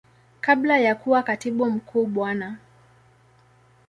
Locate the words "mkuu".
1.69-2.05